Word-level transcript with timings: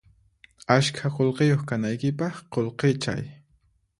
Askha 0.75 1.09
qullqiyuq 1.17 1.61
kanaykipaq 1.73 2.35
qullqichay 2.57 3.23